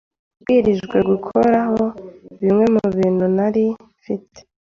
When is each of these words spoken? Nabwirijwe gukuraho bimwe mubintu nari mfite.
Nabwirijwe 0.03 0.97
gukuraho 1.09 1.83
bimwe 2.39 2.65
mubintu 2.75 3.25
nari 3.37 3.65
mfite. 3.99 4.39